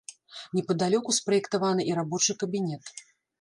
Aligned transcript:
Непадалёку 0.59 1.15
спраектаваны 1.17 1.85
і 1.91 1.99
рабочы 2.01 2.37
кабінет. 2.45 2.83